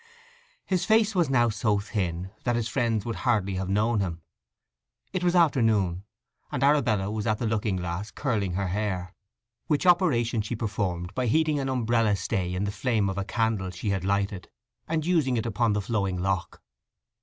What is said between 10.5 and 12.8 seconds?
performed by heating an umbrella stay in the